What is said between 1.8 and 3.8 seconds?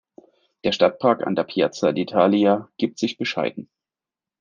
d’Italia gibt sich bescheiden.